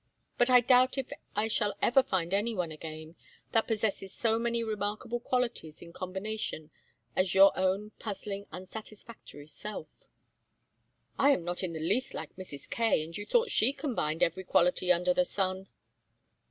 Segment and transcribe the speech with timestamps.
[0.39, 3.15] But I doubt if I shall ever find anyone again
[3.51, 6.71] that possesses so many remarkable qualities in combination
[7.15, 10.03] as your own puzzling unsatisfactory self."
[11.19, 12.67] "I am not in the least like Mrs.
[12.67, 15.67] Kaye, and you thought she combined every quality under the sun."